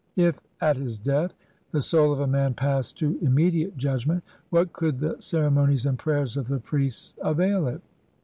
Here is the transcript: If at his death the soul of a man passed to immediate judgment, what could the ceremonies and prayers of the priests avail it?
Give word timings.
If 0.15 0.39
at 0.59 0.77
his 0.77 0.97
death 0.97 1.35
the 1.69 1.79
soul 1.83 2.11
of 2.11 2.21
a 2.21 2.25
man 2.25 2.55
passed 2.55 2.97
to 2.97 3.19
immediate 3.21 3.77
judgment, 3.77 4.23
what 4.49 4.73
could 4.73 4.99
the 4.99 5.17
ceremonies 5.19 5.85
and 5.85 5.99
prayers 5.99 6.37
of 6.37 6.47
the 6.47 6.57
priests 6.59 7.13
avail 7.21 7.67
it? 7.67 7.83